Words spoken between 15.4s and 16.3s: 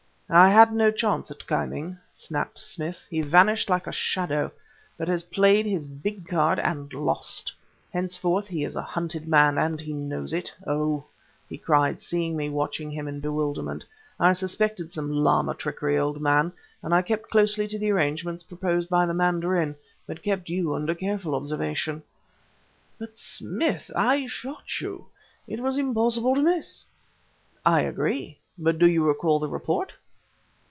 trickery, old